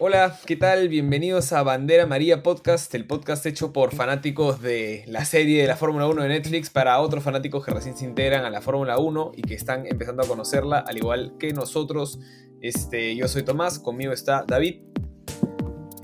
[0.00, 0.88] Hola, ¿qué tal?
[0.88, 5.76] Bienvenidos a Bandera María Podcast, el podcast hecho por fanáticos de la serie de la
[5.76, 9.32] Fórmula 1 de Netflix para otros fanáticos que recién se integran a la Fórmula 1
[9.34, 12.20] y que están empezando a conocerla, al igual que nosotros.
[12.60, 14.82] Este, yo soy Tomás, conmigo está David.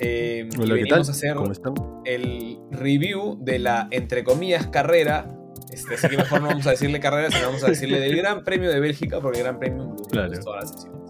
[0.01, 1.75] Eh, Hola, y venimos a hacer ¿Cómo están?
[2.05, 5.29] el review de la, entre comillas, carrera.
[5.73, 8.43] Este, así que mejor no vamos a decirle carrera, sino vamos a decirle del Gran
[8.43, 10.29] Premio de Bélgica, porque el Gran Premio Claro.
[10.33, 11.04] pues, todas las sesiones.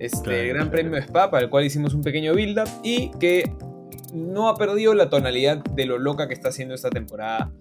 [0.00, 0.70] Este, Claro, el Gran claro.
[0.72, 3.52] Premio de Spa, para el cual hicimos un pequeño build-up y que
[4.14, 7.52] no ha perdido la tonalidad de lo loca que está haciendo esta temporada.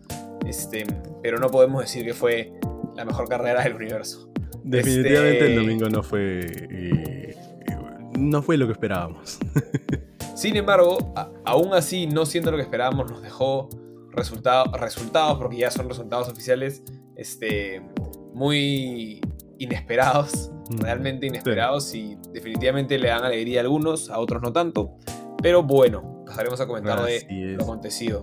[0.47, 0.85] Este,
[1.21, 2.53] pero no podemos decir que fue
[2.95, 4.31] la mejor carrera del universo.
[4.63, 6.39] Definitivamente Este- el domingo no fue.
[6.71, 7.35] eh,
[8.17, 9.37] no fue lo que esperábamos.
[10.35, 13.69] Sin embargo, a- aún así, no siendo lo que esperábamos, nos dejó
[14.11, 16.83] resultado- resultados, porque ya son resultados oficiales,
[17.15, 17.81] este,
[18.33, 19.21] muy
[19.57, 24.97] inesperados, realmente inesperados, y definitivamente le dan alegría a algunos, a otros no tanto.
[25.41, 27.57] Pero bueno, pasaremos a comentar Así de es.
[27.57, 28.21] lo acontecido.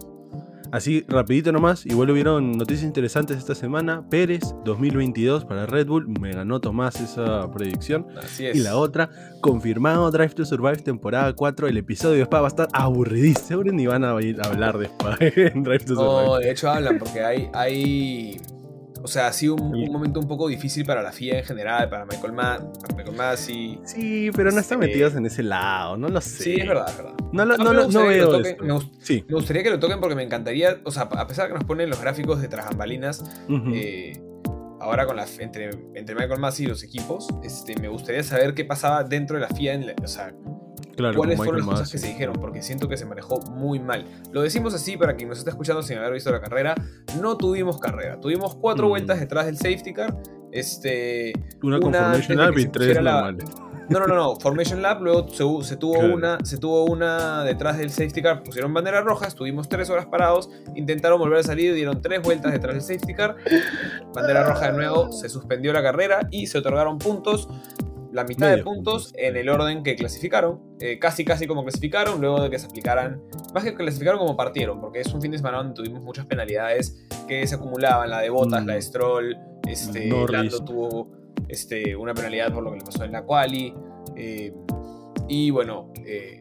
[0.73, 4.05] Así, rapidito nomás, igual hubieron noticias interesantes esta semana.
[4.11, 8.09] Pérez 2022 para Red Bull, me ganó Tomás esa predicción.
[8.21, 8.57] Así es.
[8.57, 9.09] Y la otra,
[9.41, 13.47] confirmado Drive to Survive temporada 4, el episodio de Spa va a estar aburridísimo.
[13.47, 16.45] Seguro ni van a ir a hablar de Spa en Drive to No, Survive.
[16.47, 18.41] de hecho hablan porque hay, hay
[19.07, 19.85] o sea, ha sido un, Sí.
[19.87, 23.17] un momento un poco difícil para la FIA en general, para Michael Mass, para Michael
[23.17, 23.79] Masi.
[23.85, 26.43] Sí, pero no están metidos en ese lado, no lo sé.
[26.43, 27.15] Sí, es verdad, es verdad.
[27.33, 28.65] No, lo- no, no que veo lo toquen, esto.
[28.65, 29.25] me gust- Sí.
[29.29, 31.65] Me gustaría que lo toquen porque me encantaría, o sea, a pesar de que nos
[31.65, 33.71] ponen los gráficos de tras bambalinas, Ujú.
[33.73, 34.21] eh,
[34.81, 38.65] ahora con la, entre, entre Michael Masi y los equipos, este, me gustaría saber qué
[38.65, 40.35] pasaba dentro de la FIA, en la- o sea,
[40.97, 44.05] claro, cuáles fueron las cosas que se dijeron, porque siento que se manejó muy mal.
[44.33, 46.75] Lo decimos así para quien nos está escuchando sin haber visto la carrera,
[47.21, 48.89] no tuvimos carrera, tuvimos cuatro Mm.
[48.91, 50.17] vueltas detrás del safety car,
[50.53, 53.45] este, Una con Formation Lab y tres la- normales.
[53.91, 55.29] no, no, no, no, Formation Lab, luego
[55.63, 56.15] se, tuvo Claro.
[56.15, 60.49] una, se tuvo una detrás del safety car, pusieron bandera roja, estuvimos tres horas parados,
[60.75, 63.37] intentaron volver a salir, dieron tres vueltas detrás del safety car,
[64.15, 67.49] bandera roja de nuevo, se suspendió la carrera y se otorgaron puntos,
[68.13, 69.13] la mitad de puntos puntos.
[69.17, 73.23] en el orden que clasificaron, eh, casi casi como clasificaron, luego de que se aplicaran,
[73.55, 77.07] más que clasificaron como partieron, porque es un fin de semana donde tuvimos muchas penalidades
[77.29, 78.67] que se acumulaban, la de Botas, Mm.
[78.67, 79.37] la de Stroll,
[79.69, 80.11] este.
[80.31, 81.11] Lando tuvo
[81.49, 83.75] este, una penalidad por lo que le pasó en la quali,
[84.17, 84.53] eh,
[85.29, 86.41] y bueno, eh,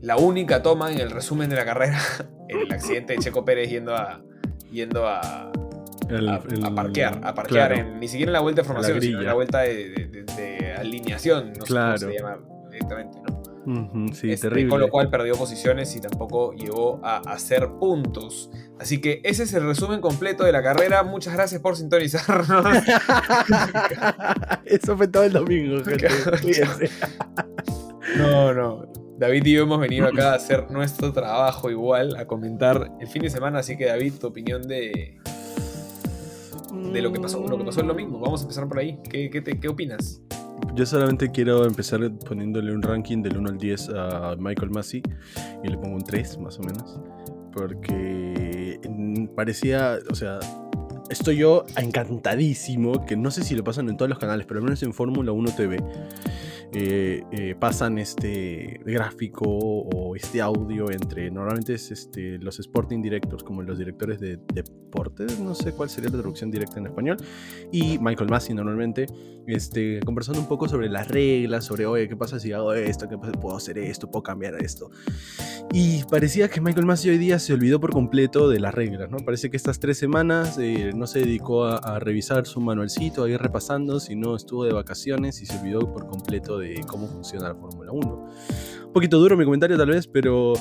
[0.00, 1.98] la única toma en el resumen de la carrera,
[2.48, 4.22] el accidente de Checo Pérez yendo a,
[4.70, 5.51] yendo a,
[6.08, 7.88] El- a, el- a parquear, a parquear claro.
[7.90, 10.22] en- ni siquiera en la vuelta de formación, sino en la vuelta de, de- de-
[10.24, 11.98] de alineación, no sé Claro.
[12.00, 12.38] cómo se llama
[12.70, 13.42] directamente, ¿no?
[14.12, 14.70] Sí, Este, terrible.
[14.70, 18.50] Con lo cual perdió posiciones y tampoco llegó a hacer puntos.
[18.80, 21.04] Así que ese es el resumen completo de la carrera.
[21.04, 22.66] Muchas gracias por sintonizarnos.
[24.64, 26.08] Eso fue todo el domingo, gente.
[28.18, 28.86] No, no.
[29.18, 33.22] David y yo hemos venido acá a hacer nuestro trabajo igual, a comentar el fin
[33.22, 33.60] de semana.
[33.60, 35.18] Así que David, tu opinión de,
[36.72, 38.18] de lo que pasó, lo que pasó el domingo.
[38.18, 38.98] Vamos a empezar por ahí.
[39.10, 40.20] ¿Qué, qué, te- qué opinas?
[40.74, 45.02] Yo solamente quiero empezar poniéndole un ranking del 1 al 10 a Michael Massey
[45.62, 47.00] y le pongo un 3 más o menos.
[47.52, 50.38] Porque mm, parecía, o sea,
[51.12, 54.64] estoy yo encantadísimo, que no sé si lo pasan en todos los canales, pero al
[54.64, 55.76] menos en Fórmula 1 TV.
[56.74, 63.44] eh, eh, pasan este gráfico o este audio entre normalmente es este los sporting directors
[63.44, 67.18] como los directores de deportes no sé cuál sería la traducción directa en español
[67.70, 69.04] y Michael Massey normalmente
[69.46, 73.08] este, conversando un poco sobre las reglas, sobre, oye, ¿qué pasa si hago esto?
[73.08, 73.32] ¿Qué pasa?
[73.32, 74.10] ¿Puedo hacer esto?
[74.10, 74.90] ¿Puedo cambiar esto?
[75.72, 79.18] Y parecía que Michael Massey hoy día se olvidó por completo de las reglas, ¿no?
[79.18, 83.36] Parece que estas tres semanas eh, no se dedicó a, revisar su manualcito, a ir
[83.36, 87.90] repasando, sino estuvo de vacaciones y se olvidó por completo de cómo funciona la Fórmula
[87.90, 88.26] 1.
[88.86, 90.52] Un poquito duro mi comentario tal vez, pero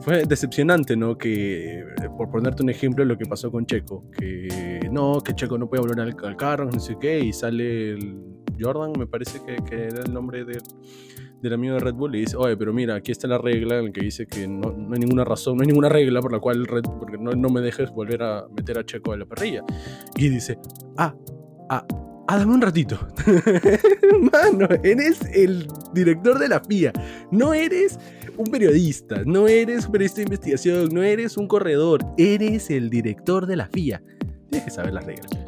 [0.00, 1.18] fue decepcionante, ¿no?
[1.18, 1.84] Que,
[2.16, 5.82] por ponerte un ejemplo, lo que pasó con Checo, que no, que Checo no puede
[5.82, 8.16] volver al, al carro, no sé qué, y sale el
[8.58, 10.62] Jordan, me parece que, que era el nombre de-
[11.42, 13.86] del amigo de Red Bull, y dice, oye, pero mira, aquí está la regla en
[13.86, 16.38] la que dice que no, no hay ninguna razón, no hay ninguna regla por la
[16.38, 19.64] cual Red porque no, no me dejes volver a meter a Checo a la parrilla.
[20.16, 20.58] Y dice,
[20.96, 21.14] ah,
[21.68, 21.84] ah,
[22.28, 22.98] ah, dame un ratito.
[24.32, 26.92] Mano, eres el director de la FIA,
[27.30, 27.98] no eres
[28.36, 33.46] un periodista, no eres un periodista de investigación, no eres un corredor, eres el director
[33.46, 34.02] de la FIA.
[34.48, 35.41] Tienes que saber las reglas.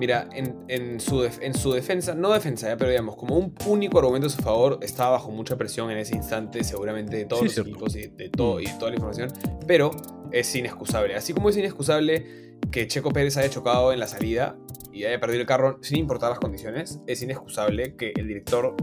[0.00, 3.54] Mira, en, en su def- en su defensa, no defensa, ya, pero digamos, como un
[3.66, 7.40] único argumento a su favor, estaba bajo mucha presión en ese instante, seguramente de todos
[7.40, 7.70] Sí, los cierto.
[7.70, 9.32] equipos y de, todo, y de toda la información,
[9.66, 9.90] pero
[10.32, 11.14] es inexcusable.
[11.14, 14.56] Así como es inexcusable que Checo Pérez haya chocado en la salida
[14.92, 18.74] y haya perdido el carro sin importar las condiciones, es inexcusable que el director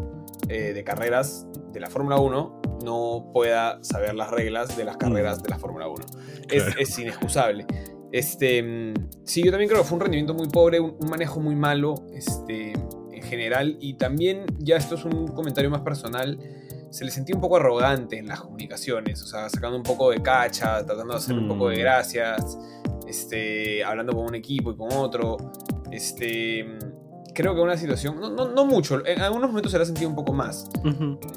[0.48, 5.44] eh, de carreras de la Fórmula 1 no pueda saber las reglas de las carreras
[5.44, 6.06] de la Fórmula 1.
[6.50, 7.66] Es, es, inexcusable.
[8.12, 8.94] Este,
[9.24, 12.74] sí, yo también creo que fue un rendimiento muy pobre, un, manejo muy malo este,
[13.12, 13.78] en general.
[13.80, 16.38] Y también, ya esto es un comentario más personal,
[16.90, 20.22] se le sentía un poco arrogante en las comunicaciones, o sea, sacando un poco de
[20.22, 21.80] cacha, tratando de hacer un poco de mm.
[21.80, 22.58] gracias,
[23.08, 25.38] este, hablando con un equipo y con otro.
[25.90, 26.66] Este,
[27.34, 30.16] creo que una situación, no, no, mucho, en algunos momentos se la ha sentido un
[30.16, 30.70] poco más.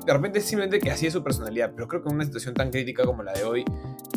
[0.05, 2.71] De repente simplemente que así es su personalidad, pero creo que en una situación tan
[2.71, 3.65] crítica como la de hoy,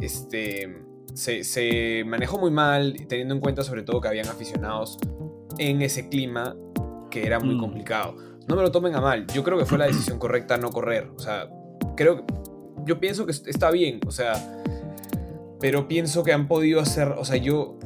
[0.01, 4.97] este, se, se manejó muy mal, teniendo en cuenta sobre todo que habían aficionados
[5.57, 6.55] en ese clima
[7.09, 7.59] que era muy mm.
[7.59, 8.15] complicado.
[8.47, 11.11] No me lo tomen a mal, yo creo que fue la decisión correcta no correr,
[11.15, 11.49] o sea,
[11.95, 12.25] creo
[12.85, 14.33] yo pienso que está bien, o sea,
[15.59, 17.77] pero pienso que han podido hacer, o sea, yo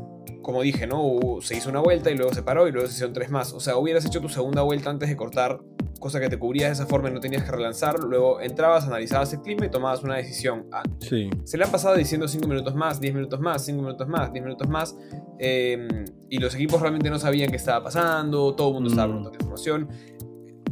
[0.41, 1.19] como dije, ¿no?
[1.41, 3.53] Se hizo una vuelta y luego se paró y luego se hicieron tres más.
[3.53, 5.59] O sea, hubieras hecho tu segunda vuelta antes de cortar,
[6.01, 7.97] cosa que te cubrías de esa forma y no tenías que relanzar.
[7.99, 10.65] Luego entrabas, analizabas el clima y tomabas una decisión.
[10.73, 11.29] Ah, sí.
[11.45, 14.43] Se le han pasado diciendo 5 minutos más, 10 minutos más, 5 minutos más, 10
[14.43, 14.97] minutos más.
[15.39, 19.11] Em, y los equipos realmente no sabían qué estaba pasando, todo el mundo estaba mm.
[19.11, 19.89] preguntando información.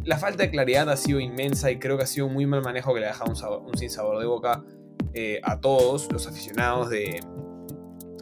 [0.04, 2.62] La falta de claridad ha sido inmensa y creo que ha sido un muy mal
[2.62, 4.64] manejo que le ha dejado un, un sinsabor de boca
[5.14, 7.20] eh, a todos los aficionados de,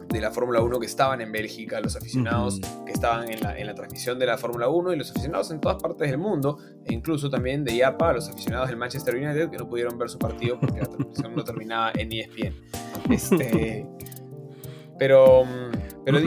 [0.08, 3.66] de la Fórmula 1 que estaban en Bélgica, los aficionados que estaban en la, en
[3.66, 6.94] la, transmisión de la Fórmula 1 y los aficionados en todas partes del mundo, e
[6.94, 10.58] incluso también de IAPA, los aficionados del Manchester United que no pudieron ver su partido
[10.58, 12.54] porque la transmisión no terminaba en ESPN.
[13.10, 13.86] Este,
[14.98, 15.44] pero
[16.08, 16.20] pero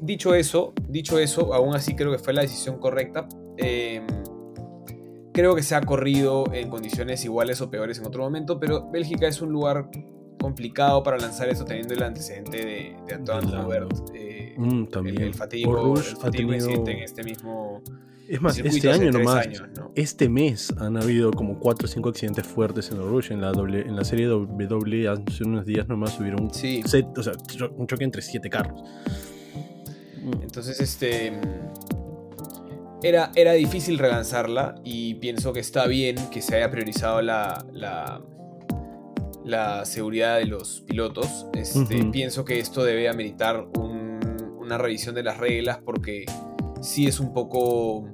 [0.00, 3.28] dicho eso, dicho eso, aún así creo que fue la decisión correcta.
[3.56, 4.04] Em,
[5.32, 9.28] creo que se ha corrido en condiciones iguales o peores en otro momento, pero Bélgica
[9.28, 9.90] es un lugar
[10.38, 13.92] complicado para lanzar eso teniendo el antecedente de, de Antoine Robert.
[14.14, 15.20] Eh, mm, también.
[15.22, 17.82] El, fatídico, incidente en este mismo.
[18.28, 19.48] Es más, este año nomás,
[19.94, 23.32] este mes han habido como 4 o 5 accidentes fuertes en Rouge.
[23.32, 26.84] En la, doble, en la serie W hace unos días nomás hubieron un, set,
[27.16, 27.32] o sea,
[27.76, 28.82] un choque entre 7 carros.
[30.22, 30.42] Mm.
[30.42, 31.32] Entonces, este.
[33.00, 38.20] Era, era difícil relanzarla y pienso que está bien que se haya priorizado la, la
[39.48, 41.46] la seguridad de los pilotos.
[41.54, 46.26] Este, Pienso que esto debe ameritar una revisión de las reglas porque
[46.82, 48.04] sí es un poco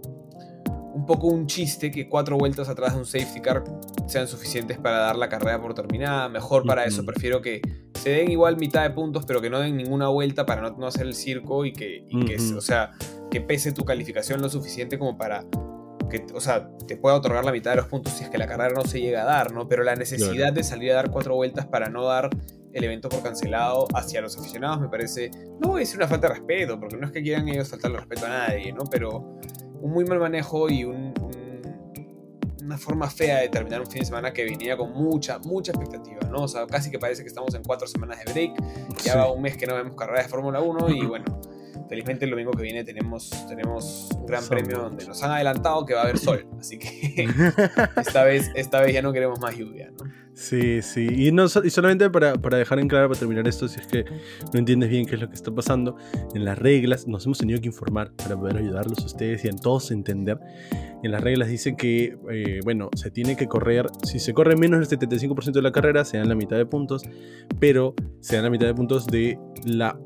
[0.95, 3.65] un poco un chiste que cuatro vueltas atrás de un safety car
[4.07, 6.29] sean suficientes para dar la carrera por terminada.
[6.29, 7.61] Mejor para eso, prefiero que
[7.95, 11.07] se den igual mitad de puntos, pero que no den ninguna vuelta para no, hacer
[11.07, 12.07] el circo y que,
[12.57, 12.93] o sea,
[13.29, 15.45] que pese tu calificación lo suficiente como para
[16.09, 18.47] que, o sea, te pueda otorgar la mitad de los puntos si es que la
[18.47, 19.69] carrera no se llega a dar, ¿no?
[19.69, 22.31] Pero la necesidad de salir a dar cuatro vueltas para no dar
[22.73, 25.31] el evento por cancelado hacia los aficionados me parece,
[25.61, 27.91] no voy a decir una falta de respeto, porque no es que quieran ellos faltar
[27.93, 28.85] el respeto a nadie, ¿no?
[28.91, 29.39] Pero
[29.81, 31.15] un muy mal manejo y una
[32.79, 36.43] forma fea de terminar un fin de semana que venía con mucha, mucha expectativa, ¿no?
[36.45, 38.53] O sea, casi que parece que estamos en cuatro semanas de break,
[39.05, 41.25] ya va un mes que no vemos carreras de Fórmula 1 y bueno
[41.89, 45.95] felizmente el domingo que viene tenemos, tenemos un gran premio donde nos han adelantado que
[45.95, 46.47] va a haber sol.
[46.59, 47.29] Así que
[47.97, 50.05] esta vez, esta vez ya no queremos más lluvia, ¿no?
[50.35, 51.07] Sí, sí.
[51.11, 54.05] Y, no, y solamente para, para, dejar en claro, para terminar esto, si es que
[54.53, 55.97] no entiendes bien qué es lo que está pasando,
[56.35, 59.53] en las reglas nos hemos tenido que informar para poder ayudarlos a ustedes y a
[59.53, 60.39] todos entender.
[61.05, 64.89] En las reglas dice que, eh, bueno, se tiene que correr, si se corre menos
[64.89, 67.03] del 75% de la carrera, se dan la mitad de puntos,
[67.61, 69.97] pero se dan la mitad de puntos de la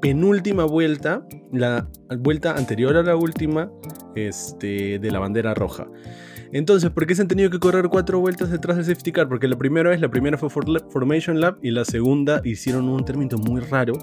[0.00, 1.88] penúltima vuelta, la
[2.18, 3.70] vuelta anterior a la última
[4.14, 5.86] este, de la bandera roja.
[6.52, 9.28] Entonces, ¿por qué se han tenido que correr cuatro vueltas detrás del safety car?
[9.28, 13.36] Porque la primera vez, la primera fue Formation Lab y la segunda hicieron un término
[13.38, 13.94] muy raro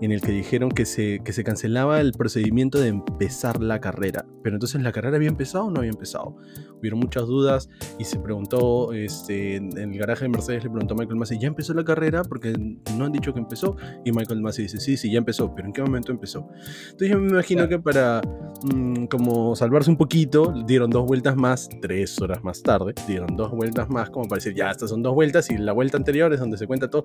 [0.00, 4.26] en el que dijeron que se, que se cancelaba el procedimiento de empezar la carrera.
[4.42, 6.36] Pero entonces la carrera había empezado o no había empezado.
[6.78, 10.96] Hubieron muchas dudas y se preguntó, este, en el garaje de Mercedes le preguntó a
[10.96, 12.22] Michael Massey, ¿ya empezó la carrera?
[12.22, 12.52] Porque
[12.96, 13.76] no han dicho que empezó.
[14.04, 16.48] Y Michael Massey dice, sí, sí, ya empezó, pero ¿en qué momento empezó?
[16.84, 18.20] Entonces yo me imagino que para
[18.62, 23.50] mm, como salvarse un poquito, dieron dos vueltas más, tres horas más tarde, dieron dos
[23.50, 26.40] vueltas más como para decir, ya, estas son dos vueltas y la vuelta anterior es
[26.40, 27.04] donde se cuenta todo.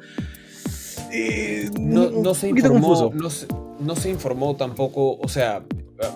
[1.15, 3.11] Eh, no, se informó,
[3.79, 5.63] no, se, informó tampoco, o sea,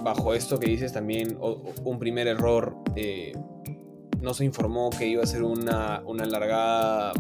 [0.03, 3.33] bajo esto que dices también, un primer error, eh,
[4.21, 7.13] no se informó que iba a ser una, una largada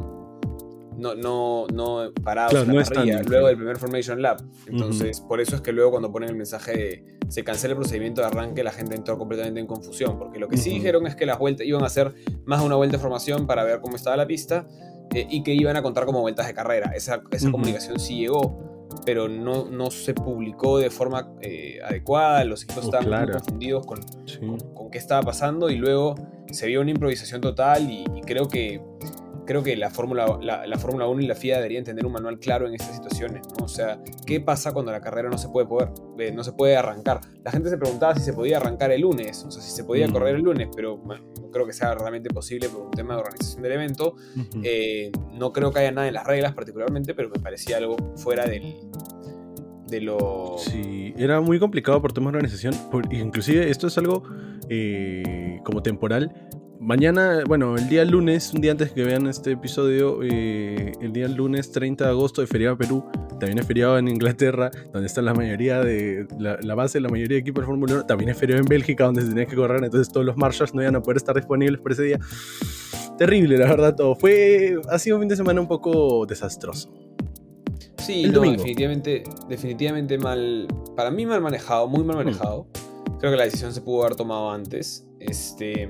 [0.97, 4.43] no, no, no parado luego del primer Formation Lab.
[4.65, 8.21] Entonces, por eso es que luego cuando ponen el mensaje de se cancela el procedimiento
[8.21, 11.25] de arranque, la gente entró completamente en confusión, porque lo que sí dijeron es que
[11.25, 12.15] las vueltas iban a hacer
[12.45, 14.65] más de una vuelta de formación para ver cómo estaba la pista
[15.13, 16.91] eh, y que iban a contar como vueltas de carrera.
[16.95, 22.63] Esa, esa comunicación sí llegó, pero no, no se publicó de forma eh, adecuada, los
[22.63, 24.01] equipos oh, estaban muy confundidos con,
[24.73, 26.15] con, qué estaba pasando y luego
[26.51, 28.81] se vio una improvisación total y, creo que
[29.45, 32.37] creo que la Fórmula la, la Fórmula 1 y la FIA deberían tener un manual
[32.37, 33.63] claro en estas situaciones, ¿no?
[33.63, 36.75] O sea, ¿qué pasa cuando la carrera no se puede poder, eh, no se puede
[36.75, 37.21] arrancar?
[37.45, 40.05] La gente se preguntaba si se podía arrancar el lunes, o sea, si se podía
[40.05, 40.11] Mm.
[40.11, 41.01] correr el lunes, pero
[41.47, 44.15] no creo que sea realmente posible por un tema de organización del evento.
[44.63, 48.45] Eh, no creo que haya nada en las reglas particularmente, pero me parecía algo fuera
[48.45, 48.75] del,
[49.87, 50.55] de lo...
[50.57, 52.73] Sí, era muy complicado por temas de organización.
[52.91, 54.23] por- inclusive esto es algo
[54.69, 56.46] eh, como temporal.
[56.79, 61.27] Mañana, bueno, el día lunes, un día antes que vean este episodio, eh, el día
[61.27, 63.03] lunes 30 de agosto de feriado Perú,
[63.39, 67.09] también es feriado en Inglaterra, donde está la mayoría de, la, la base de la
[67.09, 69.55] mayoría de equipos de Fórmula 1, también es feriado en Bélgica, donde se tenía que
[69.55, 72.19] correr, entonces todos los marshals no iban a poder estar disponibles por ese día.
[73.17, 74.15] Terrible, la verdad, todo.
[74.15, 76.93] Fue, ha sido un fin de semana un poco desastroso.
[77.97, 78.57] Sí, El no, domingo.
[78.57, 80.67] definitivamente, definitivamente mal.
[80.95, 82.07] Para mí mal manejado, muy Mm.
[82.07, 82.67] mal manejado.
[83.19, 85.07] Creo que la decisión se pudo haber tomado antes.
[85.19, 85.89] Este.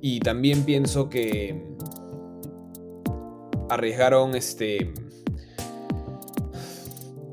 [0.00, 1.62] Mm, Y también pienso que.
[3.68, 4.92] Arriesgaron este.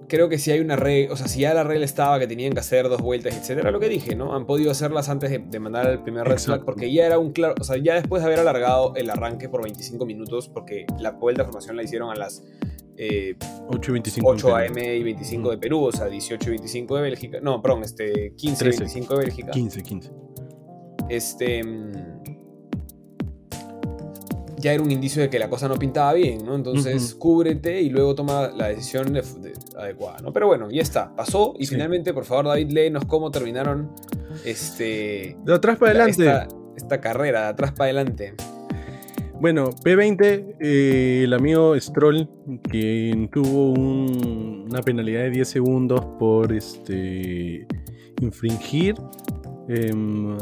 [0.07, 2.53] Creo que si hay una regla, o sea, si ya la regla estaba que tenían
[2.53, 4.33] que hacer dos vueltas, etcétera, lo que dije, ¿no?
[4.35, 7.33] Han podido hacerlas antes de, de mandar el primer red flag, porque ya era un
[7.33, 11.11] claro, o sea, ya después de haber alargado el arranque por 25 minutos, porque la
[11.11, 12.41] vuelta de formación la hicieron a las
[12.97, 13.35] eh,
[13.67, 14.29] 8 y 25.
[14.29, 17.39] 8 AM y 25 de Perú, o sea, 18 y 25 de Bélgica.
[17.41, 18.79] No, perdón, este, 15 y 13.
[18.79, 19.51] 25 de Bélgica.
[19.51, 20.11] 15, 15.
[21.09, 21.61] Este.
[24.59, 26.55] Ya era un indicio de que la cosa no pintaba bien, ¿no?
[26.55, 30.33] Entonces, cúbrete y luego toma la decisión de- de- adecuada, ¿no?
[30.33, 31.53] Pero bueno, ya está, pasó.
[31.59, 31.75] Y Sí.
[31.75, 33.91] finalmente, por favor, David, léenos cómo terminaron
[34.45, 35.37] este.
[35.45, 36.23] De atrás para la- adelante.
[36.25, 38.33] Esta, esta carrera, de atrás para adelante.
[39.39, 42.27] Bueno, P20, eh, el amigo Stroll,
[42.63, 47.67] quien tuvo un- una penalidad de 10 segundos por este
[48.19, 48.95] infringir
[49.69, 50.35] em,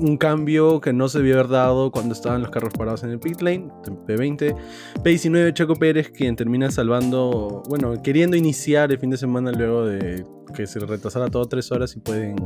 [0.00, 3.18] un cambio que no se debió haber dado cuando estaban los carros parados en el
[3.18, 3.68] pit lane,
[4.06, 4.54] P20.
[5.02, 10.24] P19, Chaco Pérez, quien termina salvando, bueno, queriendo iniciar el fin de semana luego de
[10.54, 12.36] que se retrasara todo 3 horas y pueden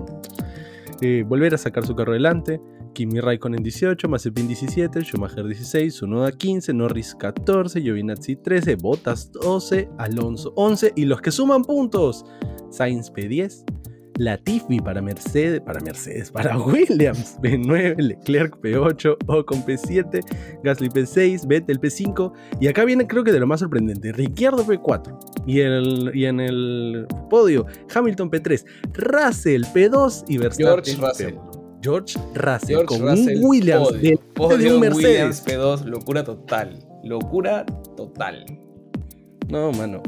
[1.00, 2.60] eh, volver a sacar su carro adelante.
[2.94, 9.88] Kimi Raikkonen 18, Mazepin 17, Schumacher 16, Tsunoda 15, Norris 14, Giovinazzi 13, Bottas 12,
[9.98, 12.24] Alonso 11 y los que suman puntos,
[12.70, 13.64] Sainz P10,
[14.16, 20.20] Latifi para Mercedes, para Mercedes, para Williams P9, Leclerc P8, Ocon P7,
[20.62, 25.44] Gasly P6, Vettel P5 y acá viene creo que de lo más sorprendente, Ricciardo P4
[25.46, 28.64] y, el, y en el podio Hamilton P3,
[28.94, 31.34] Russell P2 y Verstappen George Russell.
[31.34, 31.52] P1.
[31.82, 35.42] George Russell George con Russell, un Williams podio, de, podio de un Mercedes.
[35.44, 36.78] Williams P2, locura total.
[37.02, 37.66] Locura
[37.96, 38.46] total.
[39.48, 40.02] No, mano.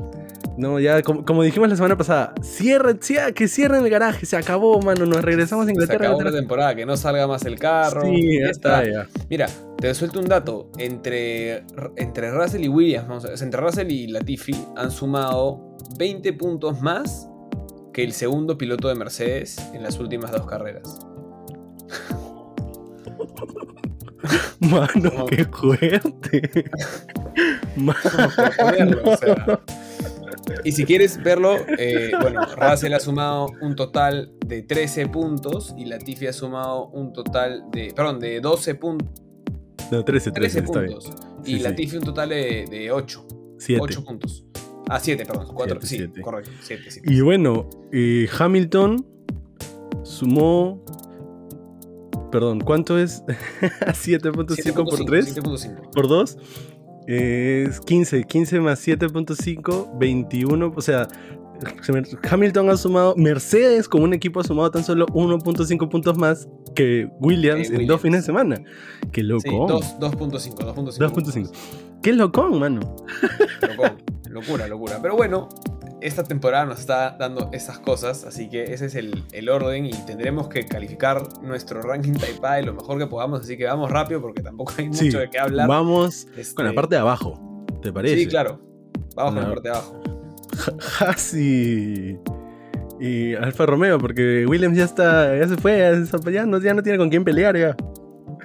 [0.57, 4.37] No, ya como, como dijimos la semana pasada, cierre, cia- que cierren el garaje, se
[4.37, 5.05] acabó, mano.
[5.05, 6.07] Nos regresamos a Se Inglaterra.
[6.07, 8.03] acabó una temporada, que no salga más el carro.
[8.03, 9.09] Sí, ya está, ya.
[9.29, 10.71] Mira, te suelto un dato.
[10.79, 11.65] Entre,
[11.97, 16.81] entre Russell y Williams, vamos a ver, entre Russell y Latifi han sumado 20 puntos
[16.81, 17.29] más
[17.93, 20.85] que el segundo piloto de Mercedes en las últimas dos carreras.
[24.61, 25.27] Mano, No.
[25.27, 26.65] qué fuerte.
[27.77, 27.99] Mano.
[30.63, 35.87] Y si quieres verlo, eh, bueno, Russell ha sumado un total de 13 puntos y
[35.87, 39.09] Latifi ha sumado un total de, perdón, de 12 puntos.
[39.91, 40.93] No, 13, 13, 13 está bien.
[40.93, 41.13] puntos.
[41.45, 41.63] Sí, y sí.
[41.63, 43.27] Latifi un total de, de 8.
[43.59, 43.81] 7.
[43.83, 44.45] 8 puntos.
[44.89, 45.47] Ah, 7, perdón.
[45.55, 46.21] 4, Siete, sí, siete.
[46.21, 46.51] correcto.
[46.63, 47.01] 7, sí.
[47.05, 49.07] Y bueno, eh, Hamilton
[50.03, 50.85] sumó.
[52.31, 53.23] Perdón, ¿cuánto es?
[53.87, 55.37] 7.5 por 3.
[55.37, 55.91] 7.5.
[55.93, 56.39] por 2
[57.07, 58.25] es 15.
[58.25, 60.73] 15 más 7.5, 21.
[60.75, 61.09] O sea,
[62.31, 67.09] Hamilton ha sumado, Mercedes como un equipo ha sumado tan solo 1.5 puntos más que
[67.21, 67.89] Williams en Williams.
[67.89, 68.57] dos fines de semana.
[69.13, 69.67] Qué Sí, loco.
[69.69, 70.75] 2, 2.5.
[70.75, 70.99] 2.5.
[70.99, 71.51] 2.5.
[72.03, 72.81] Qué locón, mano.
[73.63, 74.03] Locón.
[74.29, 74.99] Locura, locura.
[75.01, 75.49] Pero bueno,
[76.07, 79.91] esta temporada nos está dando esas cosas, así que ese es el, el orden y
[80.07, 84.43] tendremos que calificar nuestro ranking Taipei lo mejor que podamos, así que vamos rápido porque
[84.43, 85.67] tampoco hay mucho Sí, de qué hablar.
[85.69, 87.65] Vamos Este, con la parte de abajo.
[87.83, 88.17] ¿Te parece?
[88.19, 88.61] Sí, claro.
[89.17, 90.03] Vamos con La- parte de abajo.
[91.01, 92.19] Haas y,
[93.01, 95.91] y Alfa Romeo, porque Williams ya está, ya se fue,
[96.47, 97.77] no, ya no tiene con quién pelear ya.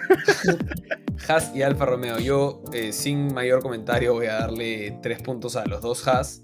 [1.28, 2.20] Haas y Alfa Romeo.
[2.20, 6.42] Yo, eh, sin mayor comentario, voy a darle tres puntos a los dos Haas.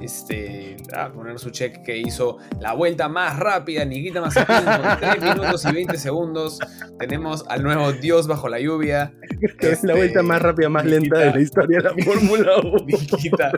[0.00, 5.22] Este, a poner su check que hizo la vuelta más rápida, Nikita Mazepin, con 3
[5.22, 6.58] minutos y 20 segundos.
[6.98, 9.14] Tenemos al nuevo Dios bajo la lluvia.
[9.60, 12.72] Es Este, la vuelta más rápida, más lenta de la historia de la Fórmula 1.
[12.86, 13.52] Nikita,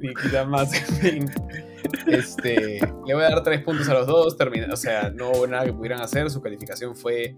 [0.00, 1.30] Nikita Mazepin.
[2.06, 4.36] Este, le voy a dar tres puntos a los dos.
[4.36, 6.30] termina- o sea, no hubo nada que pudieran hacer.
[6.30, 7.36] Su calificación fue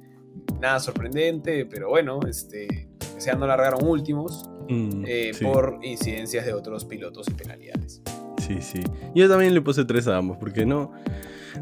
[0.61, 2.88] nada sorprendente, pero bueno, este,
[3.19, 5.43] se no largaron últimos Mm, eh, sí.
[5.47, 8.02] por incidencias de otros pilotos y penalidades.
[8.49, 8.81] Sí, sí.
[9.14, 10.90] Yo también le puse 3 a ambos, porque no.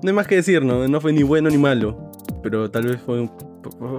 [0.03, 0.87] No hay más que decir, ¿no?
[0.89, 2.13] No fue ni bueno ni malo.
[2.43, 3.31] Pero tal vez fue un,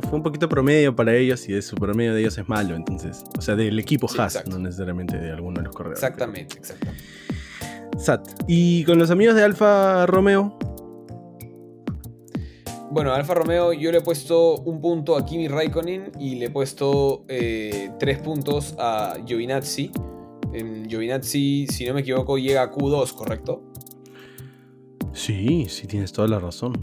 [0.02, 2.76] fue un poquito promedio para ellos y su promedio de ellos es malo.
[2.76, 4.58] Entonces, o sea, del equipo Sí, Haas, exacto.
[4.58, 6.02] no necesariamente de alguno de los corredores.
[6.02, 7.04] Exactamente, exactamente.
[7.98, 8.28] Sat.
[8.48, 10.58] Y con los amigos de Alfa Romeo,
[12.90, 16.50] Bueno, Alfa Romeo yo le he puesto un punto a Kimi Raikkonen y le he
[16.50, 19.92] puesto eh, tres puntos a Giovinazzi.
[20.54, 23.64] En Giovinazzi, si no me equivoco, llega a Q2, ¿correcto?
[25.14, 26.74] sí, sí tienes toda la razón.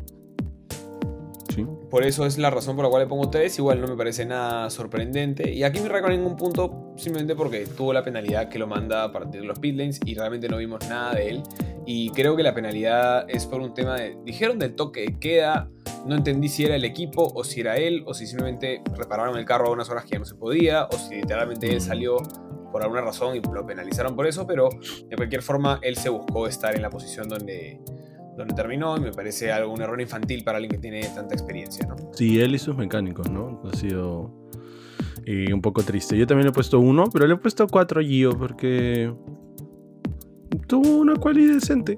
[1.54, 1.64] Sí.
[1.88, 3.59] Por eso es la razón por la cual le pongo 3.
[3.59, 5.52] Igual no me parece nada sorprendente.
[5.52, 9.12] Y aquí me Raikkonen un punto simplemente porque tuvo la penalidad que lo manda a
[9.12, 11.42] partir de los pit lanes y realmente no vimos nada de él.
[11.87, 14.18] Y creo que la penalidad es por un tema de...
[14.25, 15.71] Dijeron del toque de queda.
[16.04, 19.44] No entendí si era el equipo o si era él o si simplemente repararon el
[19.44, 21.80] carro a unas horas que ya no se podía o si literalmente él Mm.
[21.80, 22.16] salió
[22.75, 24.49] por alguna razón y lo penalizaron por eso.
[24.49, 24.69] Pero
[25.09, 27.81] de cualquier forma él se buscó estar en la posición donde,
[28.37, 31.87] donde terminó y me parece algo un error infantil para alguien que tiene tanta experiencia,
[31.87, 31.95] ¿no?
[32.14, 33.62] Sí, él y sus mecánicos, ¿no?
[33.73, 34.50] Ha sido
[35.25, 36.19] eh, un poco triste.
[36.19, 39.14] Yo también le he puesto uno, pero le he puesto cuatro a Gio porque
[40.66, 41.97] tuvo una cualidad decente.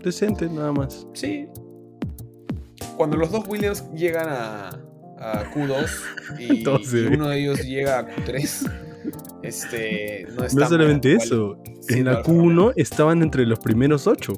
[0.00, 1.08] Decente, nada más.
[1.12, 1.48] Sí.
[2.96, 4.68] Cuando los dos Williams llegan a,
[5.18, 5.90] a Q2
[6.38, 8.84] y, uno de ellos llega a Q3,
[9.42, 11.58] este, no está No solamente mal, eso,
[11.88, 12.70] en la Alfa Romeo.
[12.70, 14.32] Q1 estaban entre los primeros ocho.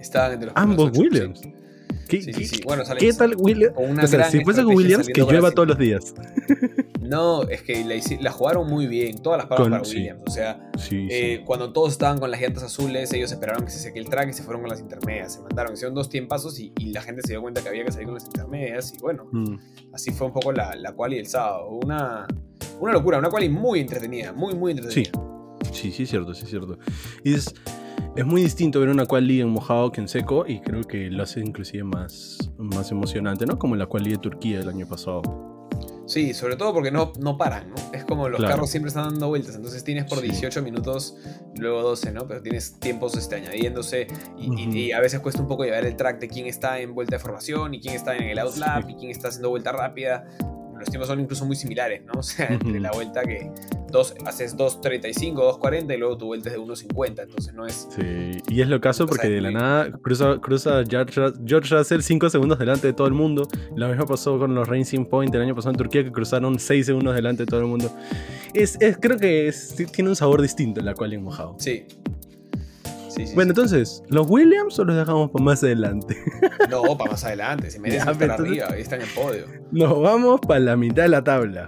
[0.00, 1.40] Estaban entre los Ambos primeros ocho, Williams.
[1.40, 1.52] sí.
[2.08, 2.62] ¿Qué, Sí, qué- sí, sí.
[2.64, 3.74] Bueno, salen- qué tal Williams?
[3.76, 6.14] O sea, si fuese con Williams, que llueva todos los días.
[7.02, 7.84] No, es que
[8.20, 9.94] la, jugaron muy bien, todas las palabras Con- para.
[9.94, 10.22] Williams.
[10.26, 13.98] O sea, eh, cuando todos estaban con las llantas azules, ellos esperaron que se seque
[13.98, 15.34] el track y se fueron con las intermedias.
[15.34, 17.92] Se mandaron, hicieron dos tiempazos y, y la gente se dio cuenta que había que
[17.92, 18.94] salir con las intermedias.
[18.94, 19.26] Y bueno.
[19.32, 19.56] Mm.
[19.92, 21.68] Así fue un poco la, la quali del sábado.
[21.82, 22.26] Una,
[22.80, 25.10] una locura, una quali muy entretenida, muy, muy entretenida.
[25.72, 26.78] Sí, sí, es cierto, sí, es cierto.
[27.24, 27.54] Y es,
[28.16, 31.22] es muy distinto ver una quali en mojado que en seco y creo que lo
[31.22, 33.58] hace inclusive más, más emocionante, ¿no?
[33.58, 35.22] Como la quali de Turquía el año pasado.
[36.06, 37.74] Sí, sobre todo porque no, no paran, ¿no?
[37.92, 38.54] Es como los Claro.
[38.54, 40.28] carros siempre están dando vueltas, entonces tienes por Sí.
[40.28, 41.16] 18 minutos,
[41.56, 42.26] luego 12, ¿no?
[42.26, 44.06] Pero tienes tiempos este, añadiéndose
[44.38, 47.16] y, y- a veces cuesta un poco llevar el track de quién está en vuelta
[47.16, 48.92] de formación y quién está en el outlap Sí.
[48.92, 50.26] y quién está haciendo vuelta rápida.
[50.78, 52.12] Los tiempos son incluso muy similares, ¿no?
[52.18, 53.50] O sea, entre la vuelta que
[53.90, 57.88] dos, haces 2.35, 2.40 y luego tu vuelta es de 1.50, entonces no es...
[57.94, 62.00] Sí, y es lo caso porque de la nada cruza, cruza George, Ru- George Russell
[62.02, 63.48] 5 segundos delante de todo el mundo.
[63.76, 66.86] Lo mismo pasó con los Racing Point el año pasado en Turquía que cruzaron 6
[66.86, 67.90] segundos delante de todo el mundo.
[68.54, 71.56] Es, es- creo que es- tiene un sabor distinto la quali en mojado.
[71.58, 71.84] Sí.
[73.18, 73.60] Sí, sí, Bueno, sí.
[73.60, 76.16] entonces, ¿los Williams o los dejamos para más adelante?
[76.70, 79.46] No, para más adelante, se merecen Ya, estar entonces- arriba, ahí están en podio.
[79.72, 81.66] Nos vamos para la mitad de la tabla.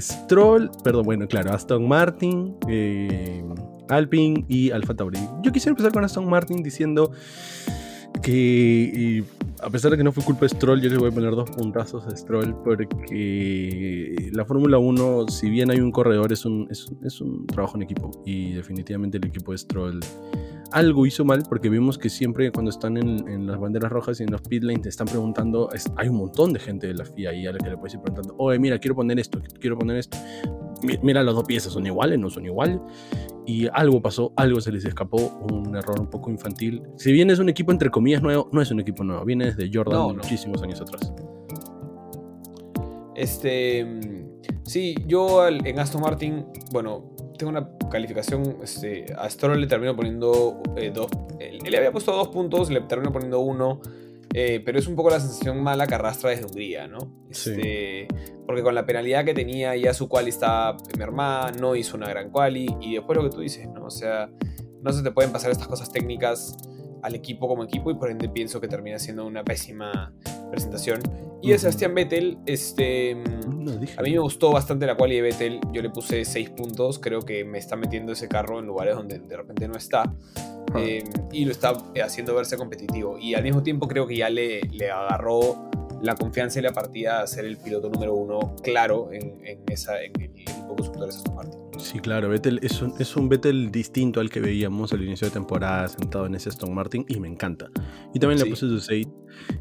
[0.00, 3.44] Stroll, perdón, bueno, claro, Aston Martin, eh,
[3.88, 5.18] Alpine y Alfa Tauri.
[5.42, 7.10] Yo quisiera empezar con Aston Martin diciendo
[8.22, 8.32] que,
[8.94, 9.24] y
[9.62, 11.50] a pesar de que no fue culpa de Stroll, yo le voy a poner dos
[11.50, 16.86] puntazos a Stroll porque la Fórmula 1, si bien hay un corredor, es un, es,
[17.04, 20.00] es un trabajo en equipo y definitivamente el equipo de Stroll
[20.72, 24.22] algo hizo mal porque vimos que siempre cuando están en, en las banderas rojas y
[24.22, 27.04] en los pit lanes te están preguntando, es- hay un montón de gente de la
[27.04, 29.78] FIA ahí a la que le puedes ir preguntando, oye, mira, quiero poner esto, quiero
[29.78, 30.16] poner esto.
[30.82, 32.78] Mi- Mira, las dos piezas son iguales, no son iguales.
[33.46, 35.16] Y algo pasó, algo se les escapó,
[35.50, 36.82] un error un poco infantil.
[36.96, 39.68] Si bien es un equipo entre comillas nuevo, no es un equipo nuevo, viene desde
[39.72, 41.12] Jordan No, muchísimos años atrás.
[43.14, 43.86] Este.
[44.64, 48.56] Sí, yo en Aston Martin, bueno, tengo una calificación.
[48.62, 51.08] Este, a Stroll le termino poniendo eh, dos.
[51.40, 53.80] Él le había puesto dos puntos, le termino poniendo uno.
[54.34, 57.26] Eh, pero es un poco la sensación mala que arrastra desde Hungría, ¿no?
[57.30, 57.50] Sí.
[57.50, 58.08] Este,
[58.46, 62.30] Porque con la penalidad que tenía, ya su quali está mermada, no hizo una gran
[62.30, 62.66] quali.
[62.80, 63.84] Y después lo que tú dices, ¿no?
[63.84, 64.30] O sea,
[64.80, 66.56] no se te pueden pasar estas cosas técnicas
[67.02, 70.12] al equipo como equipo y por ende pienso que termina siendo una pésima
[70.50, 71.00] presentación.
[71.42, 71.58] Y de.
[71.58, 75.90] Sebastián Vettel, este, No, a mí me gustó bastante la quali de Vettel, yo le
[75.90, 79.68] puse 6 puntos, creo que me está metiendo ese carro en lugares donde de repente
[79.68, 80.02] no está.
[80.74, 80.80] Ah.
[80.80, 83.18] eh, y lo está haciendo verse competitivo.
[83.18, 87.20] Y al mismo tiempo creo que ya le, le agarró la confianza y la partida
[87.20, 90.30] a ser el piloto número uno claro en, en esa, en el
[90.62, 91.60] equipo equipo constructor es Aston Martin.
[91.78, 95.32] Sí, claro, Vettel es un, es un Vettel distinto al que veíamos al inicio de
[95.32, 97.70] temporada sentado en ese Aston Martin y me encanta.
[98.14, 99.06] Y también le puse su 6,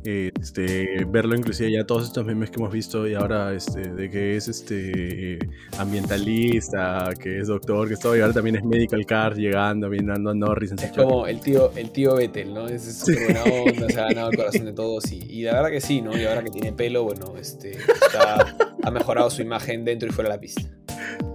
[0.03, 4.35] este, verlo inclusive ya todos estos memes que hemos visto y ahora este, de que
[4.35, 5.39] es este
[5.77, 10.33] ambientalista, que es doctor, que todo y ahora también es medical car llegando, viendo a
[10.33, 12.67] Norris en Es como el tío, el tío Vettel, ¿no?
[12.67, 15.69] Es súper buena onda, se ha ganado el corazón de todos y, y la verdad
[15.69, 16.17] que sí, ¿no?
[16.17, 17.77] Y ahora que tiene pelo, bueno, este,
[18.83, 20.61] ha mejorado su imagen dentro y fuera de la pista.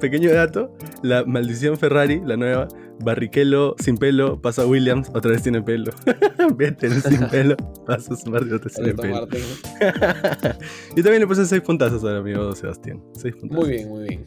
[0.00, 2.68] Pequeño dato, la maldición Ferrari, la nueva,
[3.00, 5.92] Barrichello sin pelo, pasa a Williams, otra vez tiene pelo.
[6.56, 7.56] Vettel sin pelo,
[7.86, 9.26] pasa a Martin, otra vez tiene pelo.
[10.96, 13.02] y también le puse 6 puntazos al amigo Sebastián.
[13.42, 14.26] Muy bien, muy bien.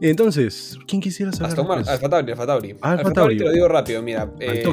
[0.00, 1.50] Entonces, ¿quién quisiera saber?
[1.50, 2.76] Aston Martin, Alfa Tauri, Alfa Tauri.
[2.80, 3.36] Alfa Tauri.
[3.38, 4.30] te lo digo rápido, mira.
[4.40, 4.64] Eh,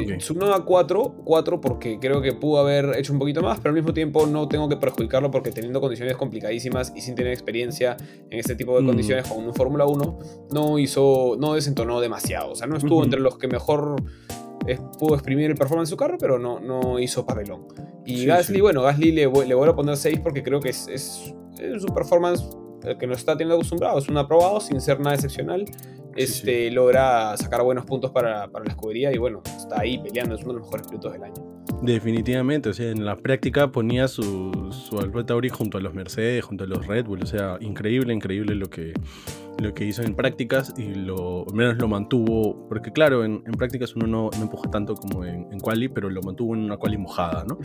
[0.54, 3.94] a 4, 4 porque creo que pudo haber hecho un poquito más, pero al mismo
[3.94, 7.96] tiempo no tengo que perjudicarlo porque teniendo condiciones complicadísimas y sin tener experiencia
[8.30, 8.86] en este tipo de mm.
[8.86, 10.18] condiciones con un Fórmula 1,
[10.52, 12.52] no hizo, no desentonó demasiado.
[12.52, 13.96] O sea, no estuvo entre los que mejor
[14.98, 17.66] pudo exprimir el performance de su carro, pero no, no hizo papelón.
[18.06, 21.34] Y Gasly, bueno, Gasly le, le, voy a poner 6 porque creo que es, es,
[21.58, 22.44] es un performance
[22.84, 23.98] el que nos está teniendo acostumbrado.
[23.98, 25.64] Es un aprobado sin ser nada excepcional.
[26.16, 30.42] Este, Logra sacar buenos puntos para, para, la escudería y bueno, está ahí peleando, es
[30.42, 31.34] uno de los mejores pilotos del año.
[31.82, 36.44] Definitivamente, o sea, en la práctica ponía su, su Alfa Tauri junto a los Mercedes,
[36.44, 38.94] junto a los Red Bull, o sea, increíble, increíble lo que,
[39.58, 44.06] lo que hizo en prácticas y lo menos lo mantuvo, porque claro, en, prácticas uno
[44.06, 47.44] no, no, empuja tanto como en, en, quali, pero lo mantuvo en una quali mojada,
[47.44, 47.58] ¿no?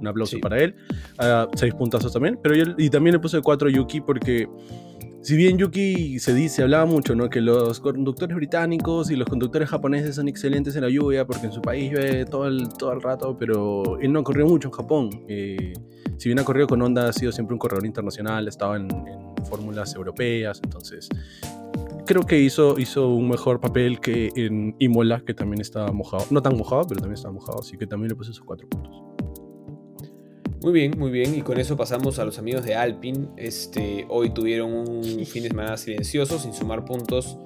[0.00, 0.74] Un aplauso para él.
[1.18, 4.48] Uh, seis puntazos también, pero yo, y también le puse cuatro Yuki porque
[5.20, 7.28] si bien Yuki se dice, hablaba mucho, ¿no?
[7.28, 11.52] Que los conductores británicos y los conductores japoneses son excelentes en la lluvia porque en
[11.52, 15.10] su país llueve todo el, todo el rato, pero él no corrió mucho en Japón.
[15.28, 15.72] Eh,
[16.16, 19.37] si bien ha corrido con Honda, ha sido siempre un corredor internacional, estaba en, en
[19.44, 21.08] fórmulas europeas, entonces
[22.08, 26.24] creo que hizo, hizo un mejor papel que en Imola, que también estaba mojado.
[26.30, 29.08] No tan mojado, pero también estaba mojado, así que también le puse esos cuatro puntos.
[30.62, 31.34] Muy bien, muy bien.
[31.34, 33.28] Y con eso pasamos a los amigos de Alpine.
[33.36, 37.38] Este, hoy tuvieron un fin de semana silencioso, sin sumar puntos.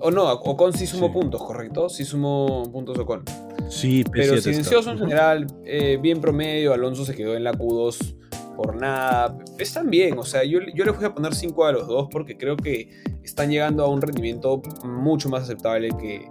[0.00, 1.90] O no, Ocon sí sumó puntos, ¿correcto?
[1.90, 3.22] Sí sumó puntos Ocon.
[3.68, 6.72] Sí, pero silencioso en general, eh, bien promedio.
[6.72, 8.16] Alonso se quedó en la Q2
[8.60, 9.38] por nada.
[9.58, 12.36] Están bien, o sea, yo, yo les voy a poner 5 a los dos porque
[12.36, 12.90] creo que
[13.22, 16.28] están llegando a un rendimiento mucho más aceptable que,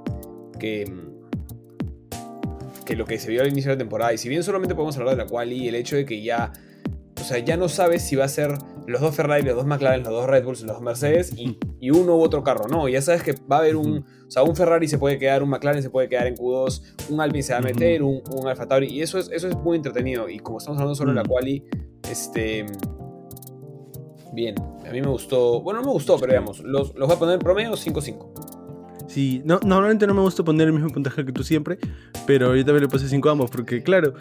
[0.59, 0.93] que,
[2.85, 4.13] que lo que se vio al inicio de la temporada.
[4.13, 6.53] Y si bien solamente podemos hablar de la quali, el hecho de que ya,
[7.19, 8.51] o sea, ya no sabes si va a ser
[8.85, 11.57] los dos Ferrari, los dos McLaren, los dos Red Bulls, los dos Mercedes y,
[11.89, 12.67] uno u otro carro.
[12.67, 15.41] No, ya sabes que va a haber un, o sea, un Ferrari se puede quedar,
[15.41, 18.47] un McLaren se puede quedar en Q2, un Alpine se va a meter, un, un
[18.47, 18.85] Alfa Tauri.
[18.85, 20.29] Y eso es, eso es muy entretenido.
[20.29, 21.63] Y como estamos hablando solo de la quali,
[22.09, 22.65] este...
[24.31, 24.55] Bien,
[24.87, 27.33] a mí me gustó, bueno, no me gustó, pero digamos, los, los voy a poner
[27.35, 28.49] en promedio 5-5.
[29.09, 31.79] Sí, no, normalmente no me gusta poner el mismo puntaje que tú siempre,
[32.27, 34.13] pero yo también le puse 5 ambos, porque claro,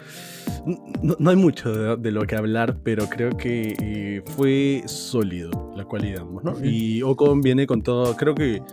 [1.01, 6.25] no, hay mucho de, lo que hablar, pero creo que eh, fue sólido la cualidad,
[6.25, 6.55] ¿no?
[6.65, 8.63] Y Ocon viene con todo, creo que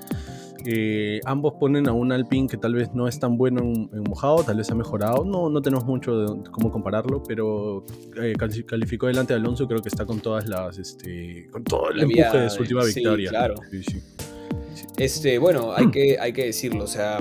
[0.64, 4.42] eh, ambos ponen a un Alpine que tal vez no es tan bueno en, mojado,
[4.42, 7.84] tal vez ha mejorado, no, no tenemos mucho de cómo compararlo, pero
[8.20, 8.34] eh,
[8.66, 12.38] calificó delante de Alonso, creo que está con todas las, este, con todo el empuje
[12.38, 13.30] de su última victoria.
[13.30, 13.54] Claro.
[13.70, 14.02] Sí, sí.
[14.96, 17.18] Este, bueno, hay que, hay que decirlo, o sea,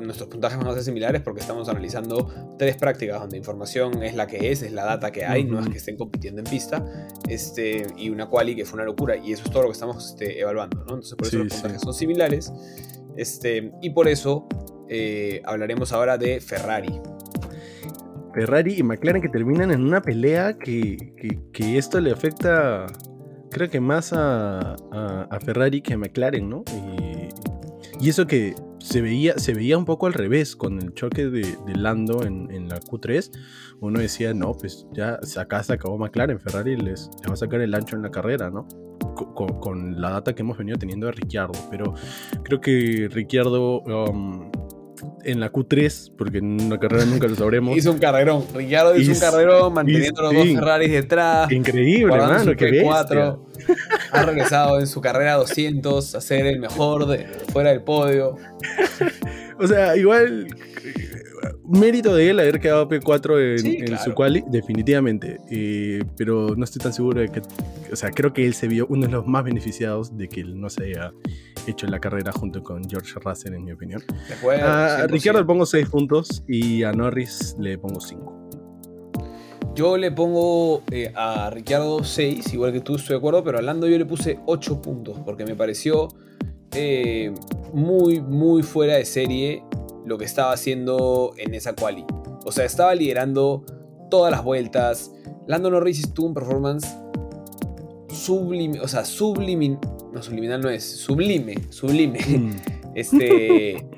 [0.00, 4.26] nuestros puntajes van a ser similares porque estamos analizando tres prácticas donde información es la
[4.26, 6.84] que es, es la data que hay, no es que estén compitiendo en pista,
[7.28, 10.10] este, y una quali que fue una locura, y eso es todo lo que estamos
[10.10, 10.94] este, evaluando, ¿no?
[10.94, 12.52] Entonces, por eso los puntajes son similares,
[13.16, 14.46] este, y por eso
[14.88, 17.00] eh, hablaremos ahora de Ferrari.
[18.34, 20.96] Ferrari y McLaren que terminan en una pelea que,
[21.52, 22.86] que esto le afecta
[23.52, 26.64] creo que más a, a, Ferrari que a McLaren, ¿no?
[26.72, 27.28] Y,
[28.08, 32.24] eso que se veía, se veía un poco al revés con el choque de, Lando
[32.24, 33.30] en, la Q3.
[33.80, 37.74] Uno decía, no, pues ya acá se acabó McLaren, Ferrari les, va a sacar el
[37.74, 38.66] ancho en la carrera, ¿no?
[39.34, 41.52] Con, con, la data que hemos venido teniendo de Ricciardo.
[41.70, 41.94] Pero
[42.42, 44.50] creo que Ricciardo um,
[45.24, 47.76] en la Q3, porque en una carrera nunca lo sabremos.
[47.78, 48.44] hizo un carrerón.
[48.54, 51.50] Ricciardo hizo, un carrerón manteniendo los dos Ferraris detrás.
[51.52, 52.56] Increíble, hermano.
[52.56, 52.84] Que
[54.10, 58.36] ha regresado en su carrera 200 a ser el mejor de fuera del podio.
[59.58, 60.48] o sea, igual
[61.64, 65.38] mérito de él haber quedado P4 en, su quali, definitivamente.
[65.50, 67.42] Eh, pero no estoy tan seguro de que.
[67.92, 70.60] O sea, creo que él se vio uno de los más beneficiados de que él
[70.60, 71.12] no se haya
[71.70, 74.02] hecho en la carrera junto con George Russell, en mi opinión.
[74.62, 78.42] a Ricardo le pongo 6 puntos y a Norris le pongo 5.
[79.74, 83.62] Yo le pongo eh, a Ricciardo 6, igual que tú, estoy de acuerdo, pero a
[83.62, 86.08] Lando yo le puse 8 puntos, porque me pareció
[86.72, 87.32] eh,
[87.72, 89.64] muy, muy fuera de serie
[90.04, 92.04] lo que estaba haciendo en esa quali.
[92.44, 93.64] O sea, estaba liderando
[94.10, 95.10] todas las vueltas.
[95.46, 96.86] Lando Norris tuvo un performance
[98.12, 99.78] sublime, o sea, sublime,
[100.12, 102.18] no subliminal no es, sublime, sublime.
[102.20, 102.50] Mm.
[102.94, 103.88] Este,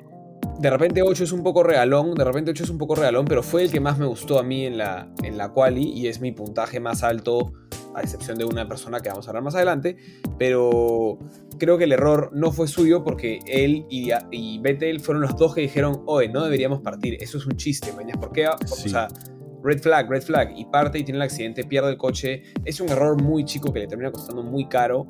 [0.60, 3.42] de repente 8 es un poco regalón, de repente 8 es un poco regalón, pero
[3.42, 6.20] fue el que más me gustó a mí en la, en la quali y es
[6.20, 7.52] mi puntaje más alto,
[7.92, 9.96] a excepción de una persona que vamos a hablar más adelante,
[10.38, 11.18] pero
[11.58, 15.56] creo que el error no fue suyo porque él y, y Vettel fueron los dos
[15.56, 18.46] que dijeron, oye, no deberíamos partir, eso es un chiste, mañana, ¿por qué?
[18.64, 18.86] Sí.
[18.86, 19.08] O sea,
[19.64, 22.90] red flag, red flag, y parte y tiene el accidente, pierde el coche, es un
[22.90, 25.06] error muy chico que le termina costando muy caro,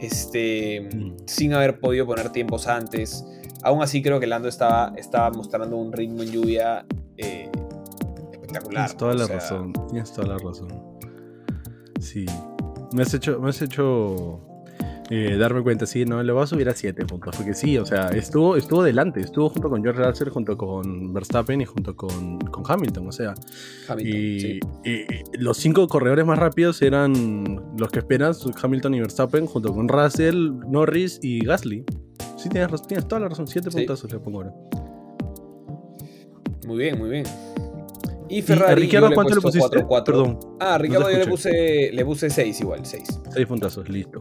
[0.00, 1.16] este, Mm.
[1.26, 3.24] sin haber podido poner tiempos antes.
[3.62, 7.50] Aún así creo que Lando estaba, estaba mostrando un ritmo en lluvia eh,
[8.32, 8.86] espectacular.
[8.86, 9.72] Tienes toda o la sea, razón.
[9.90, 10.68] Tienes toda la razón.
[12.00, 12.24] Sí.
[12.92, 14.40] Me has hecho, me has hecho
[15.10, 17.34] eh, darme cuenta, sí, no, le voy a subir a 7 puntos.
[17.36, 21.60] Porque sí, o sea, estuvo, estuvo delante, estuvo junto con George Russell, junto con Verstappen
[21.60, 23.08] y junto con, con Hamilton.
[23.08, 23.34] O sea,
[23.88, 24.60] Hamilton, y, sí.
[24.84, 29.88] y los cinco corredores más rápidos eran los que esperas, Hamilton y Verstappen, junto con
[29.88, 31.84] Russell, Norris y Gasly.
[32.36, 33.76] Sí, tienes, tienes toda la razón, 7 Sí.
[33.78, 34.52] puntazos le pongo ahora.
[36.66, 37.24] Muy bien, muy bien.
[38.28, 38.72] Y ¿Y Ferrari.
[38.72, 39.84] a Ricciardo yo le cuánto le pusiste?
[39.84, 40.04] 4-4.
[40.04, 43.20] Perdón, Ah, a Ricardo yo le puse, le puse 6 igual, 6.
[43.32, 44.18] 6 puntazos, listo.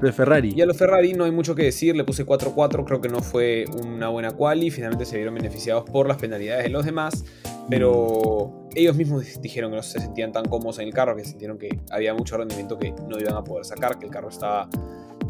[0.00, 0.06] Sí.
[0.06, 0.52] De Ferrari.
[0.56, 3.20] Y a los Ferrari no hay mucho que decir, le puse 4-4, creo que no
[3.20, 7.24] fue una buena quali, finalmente se vieron beneficiados por las penalidades de los demás,
[7.68, 11.58] pero ellos mismos dijeron que no se sentían tan cómodos en el carro, que sintieron
[11.58, 14.68] que había mucho rendimiento que no iban a poder sacar, que el carro estaba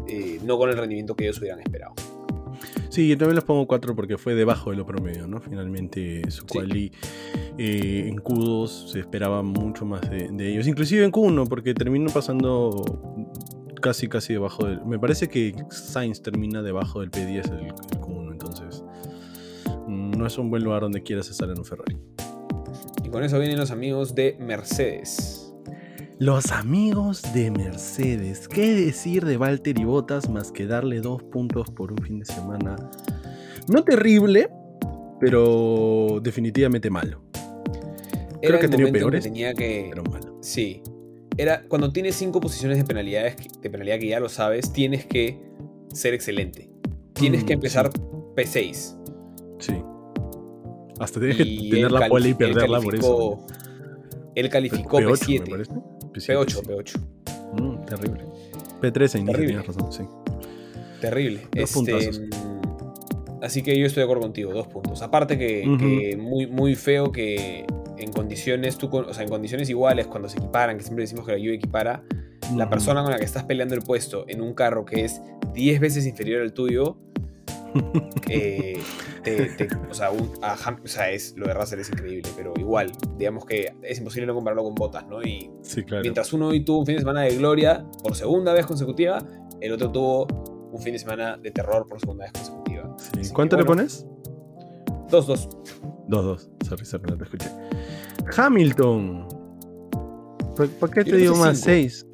[0.07, 1.93] eh, no con el rendimiento que ellos hubieran esperado.
[2.89, 5.41] Sí, yo también les pongo 4 porque fue debajo de lo promedio, ¿no?
[5.41, 6.47] Finalmente su Sí.
[6.59, 6.91] quali
[7.57, 10.67] eh, en Q2 se esperaba mucho más de, de ellos.
[10.67, 12.83] Inclusive en Q1 porque terminó pasando
[13.83, 14.83] casi casi debajo del...
[14.85, 18.81] Me parece que Sainz termina debajo del P10 el, el Q1, entonces
[19.87, 21.97] mm, no es un buen lugar donde quieras estar en un Ferrari.
[23.03, 25.53] Y con eso vienen los amigos de Mercedes.
[26.17, 28.47] Los amigos de Mercedes.
[28.47, 32.77] ¿Qué decir de Valtteri Bottas más que darle dos puntos por un fin de semana?
[33.67, 34.49] No terrible,
[35.19, 37.21] pero definitivamente malo.
[38.41, 40.37] Era que el que peores, tenía que, Pero malo.
[40.41, 40.81] Sí.
[41.37, 45.39] Era cuando tienes cinco posiciones de penalidades, de penalidad que ya lo sabes, tienes que
[45.93, 46.69] ser excelente.
[47.13, 47.89] Tienes Mm, que empezar
[48.35, 48.95] P6.
[49.59, 49.73] Sí.
[50.99, 53.39] Hasta tienes que Y tener él la pole y perderla por eso.
[54.35, 55.49] Él calificó P8, me P7.
[55.49, 55.71] parece.
[56.13, 56.61] P8, sí.
[56.67, 56.99] P8.
[57.61, 58.23] Mm, terrible.
[58.81, 59.47] P13 inicia, Terrible.
[59.47, 60.03] tienes razón, sí.
[61.01, 61.41] Terrible.
[61.55, 62.29] Dos Este, mm,
[63.43, 65.01] así que yo estoy de acuerdo contigo, dos puntos.
[65.01, 65.77] Aparte que, Ujú.
[65.77, 67.65] que muy, muy feo que
[68.03, 71.31] en condiciones, tú, o sea, en condiciones iguales, cuando se equiparan, que siempre decimos que
[71.33, 72.03] la lluvia equipara,
[72.55, 75.21] la persona con la que estás peleando el puesto en un carro que es
[75.53, 76.97] 10 veces inferior al tuyo,
[78.29, 78.79] eh,
[79.23, 82.29] te- te- o, sea, un- a Ham- o sea, es, lo de Russell es increíble,
[82.35, 85.23] pero igual, digamos que es imposible no compararlo con botas, ¿no?
[85.23, 86.01] Y Sí, claro.
[86.03, 89.25] mientras uno hoy tuvo un fin de semana de gloria por segunda vez consecutiva,
[89.61, 90.27] el otro tuvo
[90.71, 92.95] un fin de semana de terror por segunda vez consecutiva.
[92.97, 93.09] Sí.
[93.19, 94.05] Así que, ¿Cuánto le bueno, pones?
[95.09, 95.49] 2-2.
[96.09, 96.49] 2-2.
[96.67, 97.49] Sorry, sorry, no te escuché.
[98.35, 99.27] Hamilton.
[100.55, 101.57] ¿Por, por qué Yo te digo más?
[101.59, 101.65] cinco.
[101.65, 102.07] 6.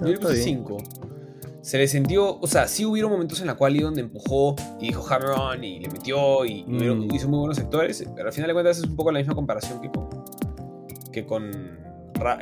[0.00, 0.76] Yo le puse 5.
[1.62, 5.06] Se le sintió, o sea, sí hubieron momentos en la cual donde empujó y dijo
[5.12, 7.14] hammer on y le metió y, hubieron- Mm.
[7.14, 9.80] hizo muy buenos sectores, pero al final de cuentas es un poco la misma comparación
[9.80, 10.08] que con
[11.12, 11.50] que con,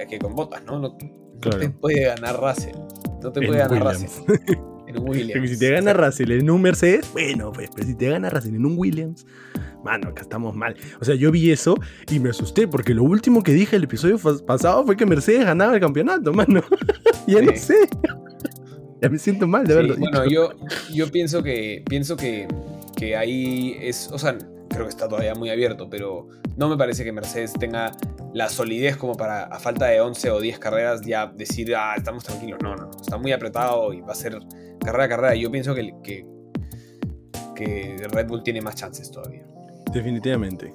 [0.09, 0.79] que con Botas, ¿no?
[0.79, 2.77] No, te puede ganar Russell.
[3.22, 4.22] No te En puede ganar Williams.
[4.27, 4.57] Russell.
[4.88, 5.51] En un Williams.
[5.51, 8.64] Si te gana Russell en un Mercedes, bueno, pues, pero si te gana Russell en
[8.64, 9.27] un Williams,
[9.84, 10.76] mano, acá estamos mal.
[11.00, 11.76] O sea, yo vi eso
[12.10, 15.74] y me asusté porque lo último que dije el episodio pasado fue que Mercedes ganaba
[15.74, 16.62] el campeonato, mano.
[17.26, 17.58] ya no Sí.
[17.58, 17.88] sé.
[19.00, 20.50] ya me siento mal de Sí, haberlo bueno, yo,
[20.92, 22.48] yo pienso que pienso que,
[22.96, 24.36] que ahí es, o sea,
[24.68, 27.92] creo que está todavía muy abierto, pero no me parece que Mercedes tenga
[28.34, 32.24] la solidez como para, a falta de 11 o 10 carreras, ya decir, ah, estamos
[32.24, 32.58] tranquilos.
[32.62, 34.38] No, no, no, está muy apretado y va a ser
[34.84, 35.34] carrera a carrera.
[35.36, 36.26] Yo pienso que, que,
[37.54, 39.46] que Red Bull tiene más chances todavía.
[39.92, 40.72] Definitivamente.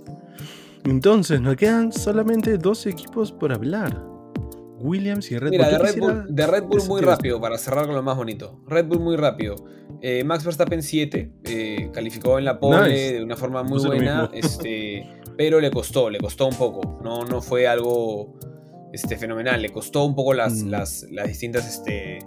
[0.86, 4.04] Entonces, nos quedan solamente dos equipos por hablar.
[4.80, 5.78] Williams y Red Mira, Bull.
[5.78, 8.60] de quisiera- Bull, de Red Bull muy rápido, para cerrar con lo más bonito.
[8.68, 9.56] Red Bull muy rápido.
[10.02, 13.14] Eh, Max Verstappen 7, eh, calificó en la pole Nice.
[13.14, 17.00] de una forma muy Puse buena, este, pero le costó, le costó un poco.
[17.02, 18.38] No, no fue algo
[18.92, 20.70] este, fenomenal, le costó un poco las, Mm.
[20.70, 22.20] las, las distintas este,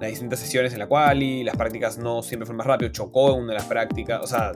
[0.00, 3.34] las distintas sesiones en la cual y las prácticas no siempre fue más rápido, chocó
[3.34, 4.52] en una de las prácticas, o sea,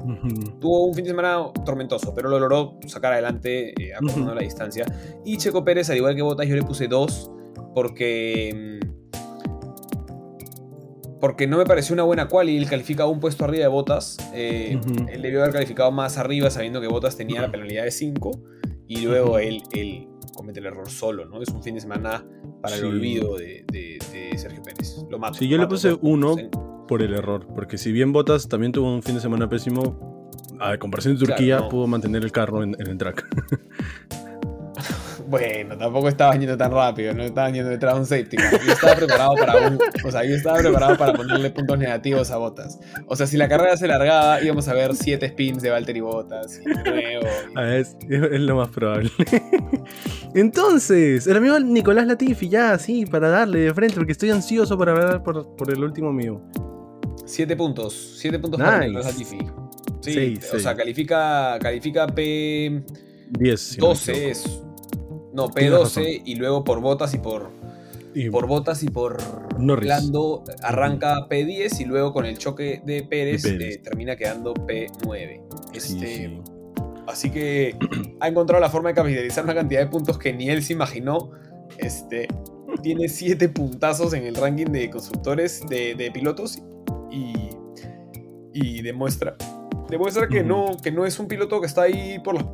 [0.61, 4.87] tuvo un fin de semana tormentoso, pero lo logró sacar adelante eh, la distancia.
[5.24, 7.30] Y Checo Pérez, al igual que Botas, yo le puse dos
[7.74, 8.85] porque mm,
[11.24, 12.54] porque no me pareció una buena quali.
[12.54, 14.18] Él califica un puesto arriba de Botas.
[14.35, 14.78] Eh,
[15.11, 18.42] él debió haber calificado más arriba sabiendo que Botas tenía la penalidad de 5.
[18.88, 21.40] Y luego él, él, comete el error solo, ¿no?
[21.40, 22.26] Es un fin de semana
[22.64, 23.98] para el olvido de,
[24.37, 25.05] Sergio Pérez.
[25.11, 25.35] Lo mato.
[25.35, 26.35] Sí, yo le puse uno
[26.88, 27.46] por el error.
[27.55, 31.68] Porque si bien Botas también tuvo un fin de semana pésimo, a comparación de Turquía,
[31.68, 33.27] pudo mantener el carro en, en el track.
[35.38, 38.94] Bueno, tampoco estaba yendo tan rápido, no estaba yendo detrás de un safety Yo estaba
[38.94, 42.79] preparado para un, o sea, yo estaba preparado para ponerle puntos negativos a Botas.
[43.07, 46.61] O sea, si la carrera se largaba, íbamos a ver 7 spins de Valtteri Botas
[46.61, 47.27] y nuevo.
[47.57, 49.11] Ah, es, es, lo más probable.
[50.35, 54.92] Entonces, el amigo Nicolás Latifi, ya, sí, para darle de frente, porque estoy ansioso para
[54.92, 56.40] hablar por, por el último mío.
[57.27, 59.38] 7 puntos, 7 puntos para Nicolás Latifi.
[60.01, 62.85] Sí, o sea, califica, califica P...
[63.31, 63.79] 10.
[63.79, 64.63] 12 es
[65.35, 67.51] no, P12 y luego por botas y por.
[68.31, 69.18] por botas y por
[69.59, 75.42] Lando arranca P10 y luego con el choque de Pérez, eh, termina quedando P9.
[75.75, 76.40] Este,
[77.09, 77.77] Así que
[78.20, 81.33] ha encontrado la forma de capitalizar una cantidad de puntos que ni él se imaginó.
[81.79, 82.29] Este,
[82.83, 86.61] tiene 7 puntazos en el ranking de constructores, de, pilotos
[87.11, 87.51] y,
[88.53, 89.37] y demuestra,
[89.90, 92.44] demuestra que, no, que no es un piloto que está ahí por los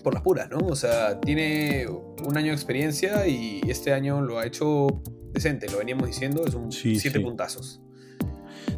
[0.00, 0.58] por las puras, ¿no?
[0.58, 5.78] O sea, tiene un año de experiencia y este año lo ha hecho decente, lo
[5.78, 7.80] veníamos diciendo, es un siete puntazos.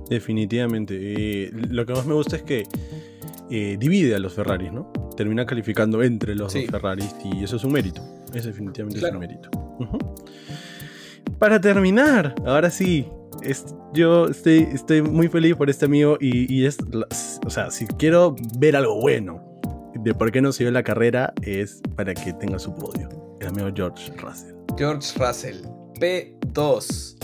[0.08, 0.96] Definitivamente.
[0.98, 2.64] Eh, lo que más me gusta es que
[3.50, 4.92] eh, divide a los Ferraris, ¿no?
[5.16, 8.02] Termina calificando entre los dos Ferraris y eso es un mérito.
[8.34, 9.50] Es definitivamente un mérito.
[11.38, 13.06] Para terminar, ahora sí,
[13.92, 16.78] yo estoy, estoy muy feliz por este amigo y, y es,
[17.44, 19.51] o sea, si quiero ver algo bueno
[20.02, 23.08] de por qué no siguió la carrera es para que tenga su podio.
[23.40, 24.54] El amigo George Russell.
[24.76, 25.62] George Russell,
[26.00, 27.16] P2.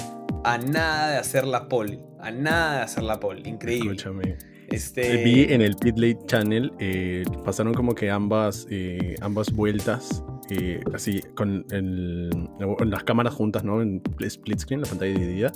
[0.45, 2.01] A nada de hacer la pole.
[2.21, 3.49] A nada de hacer la pole.
[3.49, 3.93] Increíble.
[3.93, 4.37] Escúchame.
[4.71, 5.25] Este...
[5.25, 10.81] Vi en el Pit Late Channel, eh, pasaron como que ambas, eh, ambas vueltas, eh,
[10.93, 13.81] así, con las cámaras juntas, ¿no?
[13.81, 15.53] En split screen, la pantalla dividida.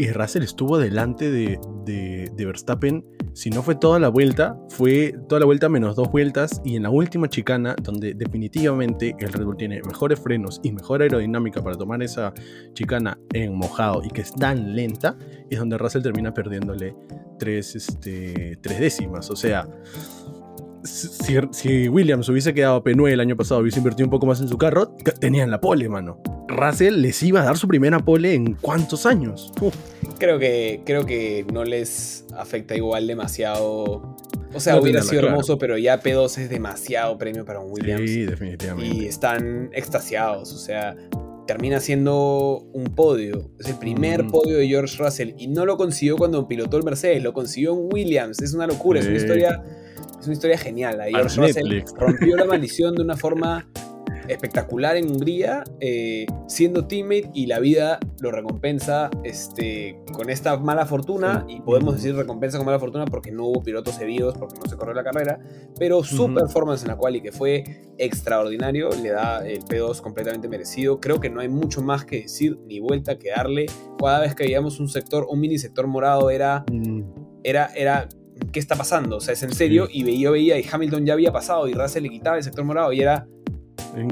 [0.00, 5.14] Y Russell estuvo delante de, de, de Verstappen si no fue toda la vuelta, fue
[5.28, 9.44] toda la vuelta menos dos vueltas y en la última chicana, donde definitivamente el Red
[9.44, 12.32] Bull tiene mejores frenos y mejor aerodinámica para tomar esa
[12.72, 15.16] chicana en mojado y que es tan lenta,
[15.48, 16.96] es donde Russell termina perdiéndole
[17.38, 19.30] tres, este, tres décimas.
[19.30, 19.68] O sea,
[20.84, 24.48] si, si, Williams hubiese quedado P9 el año pasado, hubiese invertido un poco más en
[24.48, 26.20] su carro, tenían la pole, mano.
[26.48, 29.52] Russell les iba a dar su primera pole en cuántos años.
[30.18, 34.16] Creo que, creo que no les afecta igual demasiado.
[34.52, 38.10] O sea, hubiera sido hermoso, pero ya P2 es demasiado premio para un Williams.
[38.10, 38.96] Sí, definitivamente.
[38.96, 40.52] Y están extasiados.
[40.52, 40.96] O sea,
[41.46, 43.50] termina siendo un podio.
[43.58, 44.30] Es el primer mm.
[44.30, 45.34] podio de George Russell.
[45.38, 48.42] Y no lo consiguió cuando pilotó el Mercedes, lo consiguió en Williams.
[48.42, 49.62] Es una locura, es una historia.
[50.20, 51.00] Es una historia genial.
[51.22, 53.66] Russell rompió la maldición de una forma
[54.28, 60.86] espectacular en Hungría, eh, siendo teammate y la vida lo recompensa este, con esta mala
[60.86, 64.68] fortuna, y podemos decir recompensa con mala fortuna porque no hubo pilotos heridos, porque no
[64.68, 65.40] se corrió la carrera,
[65.78, 67.64] pero su performance en la cual y que fue
[67.98, 71.00] extraordinario, le da el P2 completamente merecido.
[71.00, 73.66] Creo que no hay mucho más que decir ni vuelta que darle.
[73.98, 77.02] Cada vez que veíamos un sector, un mini sector morado, era, mm.
[77.42, 78.08] era, era
[78.52, 79.16] ¿qué está pasando?
[79.16, 79.88] O sea, es en serio.
[79.90, 82.92] Y yo veía y Hamilton ya había pasado y Russell le quitaba el sector morado
[82.92, 83.26] y era,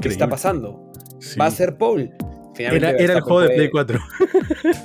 [0.01, 0.91] ¿Qué está pasando?
[1.39, 2.11] Va a ser Paul.
[2.57, 3.99] era, el juego de Play 4.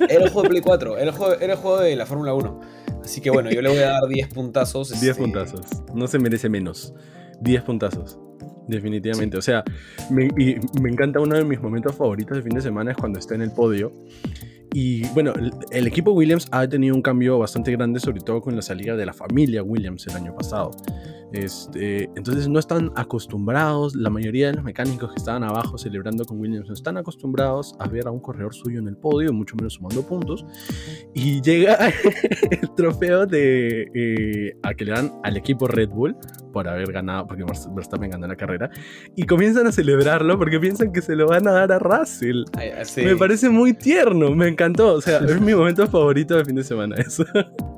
[0.08, 0.98] Era el juego de Play 4.
[0.98, 1.10] Era
[1.52, 2.60] el juego, de la Fórmula 1.
[3.02, 4.88] Así que bueno, yo le voy a dar 10 puntazos.
[5.00, 5.66] 10 este, puntazos.
[5.94, 6.94] No se merece menos.
[7.40, 8.18] 10 puntazos.
[8.66, 9.36] Definitivamente.
[9.36, 9.62] O sea,
[10.10, 10.28] me,
[10.80, 13.42] me encanta uno de mis momentos favoritos de fin de semana es cuando está en
[13.42, 13.92] el podio
[14.74, 15.32] y bueno,
[15.70, 19.06] el, equipo Williams ha tenido un cambio bastante grande, sobre todo con la salida de
[19.06, 20.72] la familia Williams el año pasado.
[21.32, 26.40] Este, entonces no están acostumbrados, la mayoría de los mecánicos que estaban abajo celebrando con
[26.40, 29.74] Williams no están acostumbrados a ver a un corredor suyo en el podio, mucho menos
[29.74, 30.44] sumando puntos.
[31.14, 31.76] Y llega
[32.50, 36.16] el trofeo de eh, a que le dan al equipo Red Bull
[36.52, 38.70] por haber ganado, porque Verstappen ganó la carrera,
[39.16, 42.44] y comienzan a celebrarlo porque piensan que se lo van a dar a Russell.
[42.96, 44.94] Me parece muy tierno, me encantó.
[44.94, 46.94] O sea, es mi momento favorito del fin de semana.
[46.96, 47.24] Eso.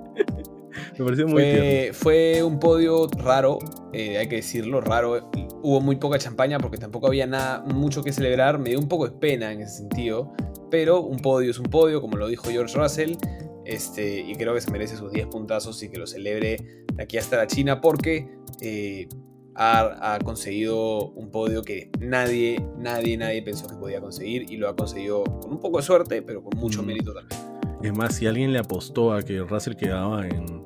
[0.98, 3.58] Me pareció muy fue, fue un podio raro,
[3.92, 5.30] eh, hay que decirlo, raro.
[5.62, 8.58] Hubo muy poca champaña porque tampoco había nada, mucho que celebrar.
[8.58, 10.32] Me dio un poco de pena en ese sentido.
[10.70, 13.16] pero un podio es un podio, como lo dijo George Russell,
[13.64, 17.18] este, y creo que se merece sus 10 puntazos y que lo celebre de aquí
[17.18, 18.28] hasta la China porque
[18.60, 19.08] eh,
[19.54, 24.76] ha, conseguido un podio que nadie, nadie, nadie pensó que podía conseguir y lo ha
[24.76, 26.86] conseguido con un poco de suerte, pero con mucho mm.
[26.86, 27.40] mérito también.
[27.82, 30.65] Es más, si alguien le apostó a que Russell quedaba en,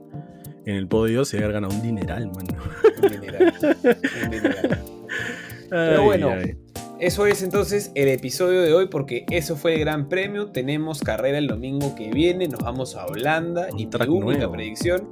[0.66, 2.56] en el podio, se había ganado un dineral, mano.
[3.02, 3.54] Un dineral.
[4.24, 4.84] un dineral.
[5.70, 6.32] Pero bueno,
[7.00, 10.50] eso es entonces el episodio de hoy porque eso fue el Gran Premio.
[10.50, 15.08] Tenemos carrera el domingo que viene, nos vamos a Holanda y mi única predicción,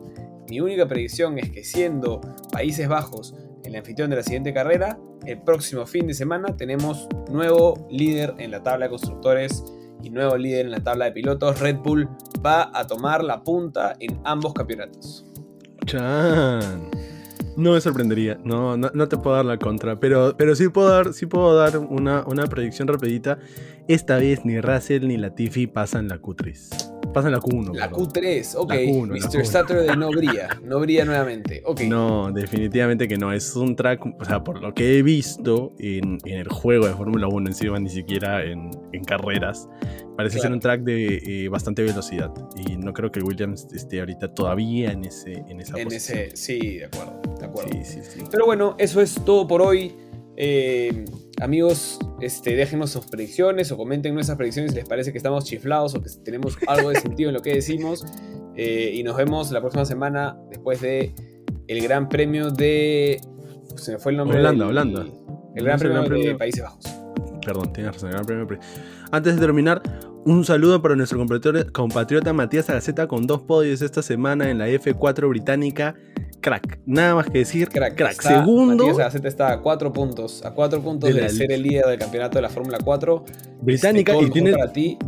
[0.51, 2.21] mi única predicción es que siendo
[2.53, 3.35] Países Bajos
[3.65, 8.51] el anfitrión de la siguiente carrera, el próximo fin de semana tenemos nuevo líder en
[8.51, 9.65] la tabla de constructores
[10.03, 11.61] y nuevo líder en la tabla de pilotos.
[11.61, 12.09] Red Bull
[12.45, 15.28] va a tomar la punta en ambos campeonatos.
[17.57, 21.13] No me sorprendería, no, no, te puedo dar la contra, pero, pero sí puedo dar,
[21.13, 23.39] sí puedo dar una, una predicción rapidita.
[23.89, 26.19] Esta vez ni Russell ni Latifi pasan la
[27.09, 27.13] Q3.
[27.13, 27.75] Pasan la Q1.
[27.75, 28.73] La Q3, ok.
[29.09, 29.47] Mr.
[29.47, 31.63] Saturday no brilla, no brilla nuevamente.
[31.65, 31.89] Okay.
[31.89, 33.33] No, definitivamente que no.
[33.33, 36.95] Es un track, o sea, por lo que he visto en, en el juego de
[36.95, 39.69] Fórmula 1, encima ni siquiera en, en carreras,
[40.17, 42.33] parece ser un track de eh, bastante velocidad.
[42.57, 46.79] Y no creo que Williams esté ahorita todavía en, ese, en esa en Ese, sí,
[46.79, 47.21] de acuerdo.
[47.39, 47.71] De acuerdo.
[47.73, 48.25] Sí, sí, sí.
[48.31, 49.95] Pero bueno, eso es todo por hoy.
[50.41, 51.05] Eh,
[51.41, 55.97] amigos, este, déjenos sus predicciones o comenten nuestras predicciones si les parece que estamos chiflados
[55.97, 58.07] o que tenemos algo de sentido en lo que decimos.
[58.55, 61.13] Eh, y nos vemos la próxima semana después de
[61.67, 63.21] el Gran Premio de.
[63.75, 64.39] Se me fue el nombre.
[64.39, 65.07] Holanda, Holanda.
[65.57, 66.85] El Gran Premio, de Países Bajos.
[67.45, 68.61] Perdón, tienes razón, el Gran Premio
[69.11, 69.83] Antes de terminar,
[70.25, 71.19] un saludo para nuestro
[71.73, 75.97] compatriota Matías Agaceta con dos podios esta semana en la F4 británica
[76.49, 76.81] crack.
[76.87, 77.95] Nada más que decir, crack.
[77.95, 78.23] crack.
[78.23, 78.87] Segundo.
[78.87, 80.45] Matías está a cuatro puntos.
[80.45, 83.25] A cuatro puntos de, ser el líder del campeonato de la Fórmula 4.
[83.61, 84.53] Británica y tiene.
[84.53, 84.99] Para ti.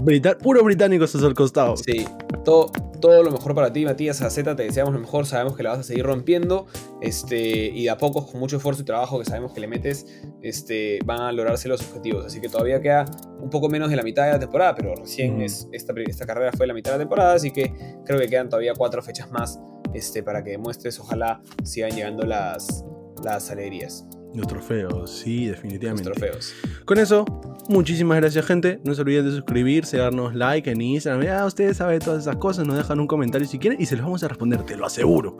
[0.42, 1.76] puro británico estás al costado.
[1.76, 2.06] Sí.
[2.44, 2.70] Todo,
[3.00, 4.54] todo lo mejor para ti, Matías Azeta.
[4.54, 5.26] Te deseamos lo mejor.
[5.26, 6.66] Sabemos que la vas a seguir rompiendo.
[7.00, 10.06] Este, y de a poco, con mucho esfuerzo y trabajo que sabemos que le metes,
[10.42, 12.24] este, van a lograrse los objetivos.
[12.26, 13.06] Así que todavía queda
[13.40, 16.52] un poco menos de la mitad de la temporada, pero recién es, esta, esta carrera
[16.52, 17.34] fue la mitad de la temporada.
[17.34, 17.72] Así que
[18.04, 19.60] creo que quedan todavía cuatro fechas más
[19.94, 22.84] este, para que demuestres, ojalá sigan llegando las,
[23.24, 24.06] las alegrías.
[24.34, 26.08] Los trofeos, sí, definitivamente.
[26.08, 26.54] Los trofeos.
[26.84, 27.24] Con eso,
[27.68, 28.80] muchísimas gracias, gente.
[28.84, 31.24] No se olviden de suscribirse, darnos like en Instagram.
[31.24, 32.66] Ya ustedes saben todas esas cosas.
[32.66, 35.38] Nos dejan un comentario si quieren y se los vamos a responder, te lo aseguro.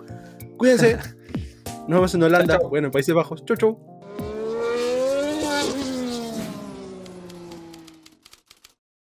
[0.57, 0.99] Cuídense.
[1.89, 3.45] Nos vemos en Holanda, bueno, en Países Bajos.
[3.45, 4.00] Chau, chau.